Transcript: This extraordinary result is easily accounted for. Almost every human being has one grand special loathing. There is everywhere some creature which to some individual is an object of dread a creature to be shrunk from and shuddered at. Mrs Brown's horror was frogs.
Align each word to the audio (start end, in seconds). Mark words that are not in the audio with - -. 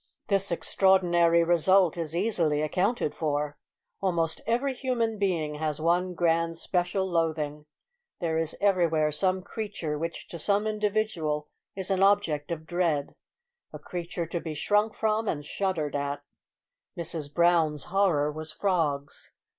This 0.29 0.49
extraordinary 0.51 1.43
result 1.43 1.95
is 1.95 2.15
easily 2.15 2.63
accounted 2.63 3.13
for. 3.13 3.59
Almost 4.01 4.41
every 4.47 4.73
human 4.73 5.19
being 5.19 5.53
has 5.59 5.79
one 5.79 6.15
grand 6.15 6.57
special 6.57 7.07
loathing. 7.07 7.67
There 8.19 8.39
is 8.39 8.57
everywhere 8.59 9.11
some 9.11 9.43
creature 9.43 9.99
which 9.99 10.27
to 10.29 10.39
some 10.39 10.65
individual 10.65 11.49
is 11.75 11.91
an 11.91 12.01
object 12.01 12.49
of 12.51 12.65
dread 12.65 13.13
a 13.71 13.77
creature 13.77 14.25
to 14.25 14.39
be 14.39 14.55
shrunk 14.55 14.95
from 14.95 15.27
and 15.27 15.45
shuddered 15.45 15.95
at. 15.95 16.23
Mrs 16.97 17.31
Brown's 17.31 17.83
horror 17.93 18.31
was 18.31 18.51
frogs. 18.51 19.31